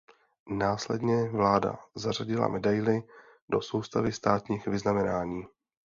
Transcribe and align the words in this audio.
Následně 0.49 1.23
vláda 1.29 1.79
zařadila 1.95 2.47
medaili 2.47 3.03
do 3.49 3.61
soustavy 3.61 4.11
státních 4.11 4.67
vyznamenání. 4.67 5.45